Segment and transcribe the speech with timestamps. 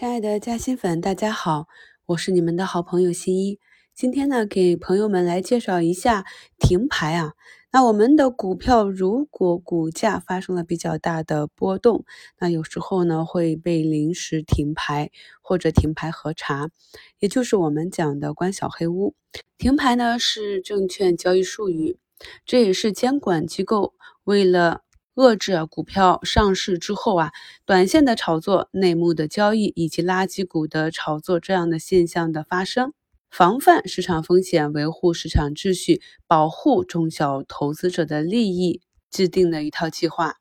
[0.00, 1.68] 亲爱的嘉兴粉，大家好，
[2.06, 3.58] 我是你们的好朋友新一。
[3.92, 6.24] 今天呢，给朋友们来介绍一下
[6.58, 7.34] 停牌啊。
[7.70, 12.06] 那我们的股票如果股价发生了比较大的波动，
[12.38, 15.10] 那有时候呢会被临时停牌
[15.42, 16.70] 或者停牌核查，
[17.18, 19.14] 也就是我们讲的关小黑屋。
[19.58, 21.98] 停牌呢是证券交易术语，
[22.46, 23.92] 这也是监管机构
[24.24, 24.80] 为了。
[25.20, 27.30] 遏制股票上市之后啊，
[27.66, 32.94] 短线的炒作、内幕的交易以及垃圾股的炒作这样的现象的发生，
[33.30, 40.36] 防范市场风险、维护市场秩序、保护中小投资者的利益，制定的一套计划。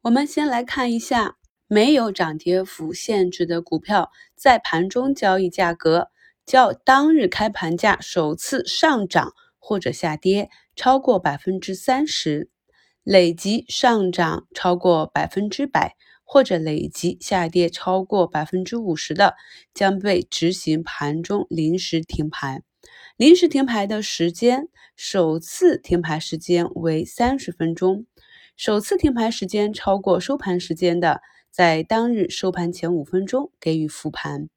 [0.00, 1.36] 我们先来看一下，
[1.68, 6.08] 没有涨跌幅限制的股票，在盘中交易价格
[6.46, 12.48] 较当日开盘价首次上涨或者下跌超过百分之三十。
[13.04, 19.34] 累计上涨超过百分之百，或者累计下跌超过百分之五十的，
[19.74, 22.62] 将被执行盘中临时停牌。
[23.16, 28.06] 临时停牌的时间，首次停牌时间为三十分钟。
[28.56, 34.48] 首次停牌时间超过收盘时间的，在当日收盘前五分钟给予复盘。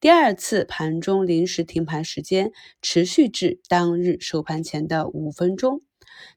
[0.00, 5.82] 第二次盘中临时停牌时间持续至当日收盘前的五分钟。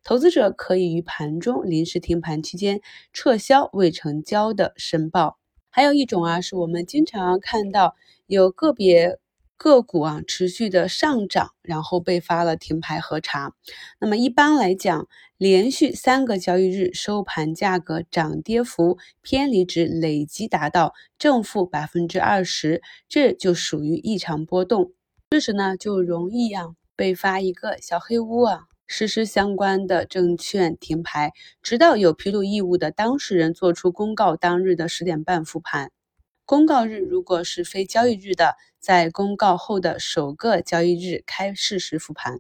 [0.04, 2.82] 投资者可以于盘中临时停盘期间
[3.14, 5.38] 撤销未成交的申报。
[5.70, 9.20] 还有一种啊，是我们经常看到有个别
[9.58, 13.54] 个股啊持续的上涨，然后被发了停牌核查。
[14.00, 24.92] 那么一般来讲，连续三个交易日收盘价格涨跌幅偏离值累计达到正负百分之二十，这就属于异常波动。
[25.30, 28.62] 这时呢，就容易啊被发一个小黑屋啊。
[28.88, 35.92] 实施相关的证券停牌，直到有披露义务的当事人作出公告当日的十点半复盘。
[36.46, 42.40] 公告日如果是非交易日的，在公告后的首个交易日开市时复盘。